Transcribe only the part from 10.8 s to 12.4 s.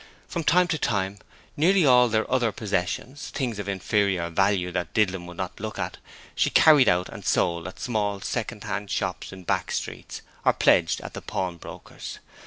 at the pawn broker's.